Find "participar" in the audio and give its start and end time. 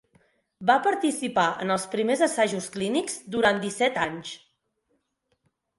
0.87-1.43